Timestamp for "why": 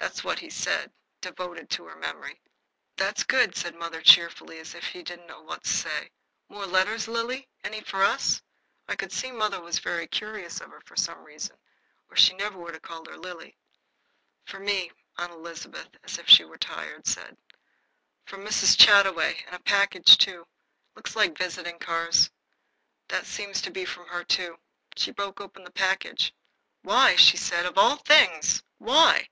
26.82-27.16, 28.78-29.28